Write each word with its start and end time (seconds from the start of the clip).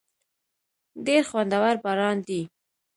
ډېر 1.05 1.23
خوندور 1.29 1.75
باران 1.83 2.17
دی. 2.27 2.41